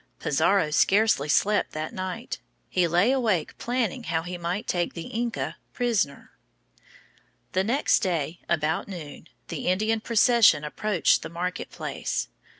[0.19, 2.39] Pizarro scarcely slept that night.
[2.71, 6.31] He lay awake planning how he might take the Inca prisoner.
[7.51, 12.29] The next day, about noon, the Indian procession approached the market place.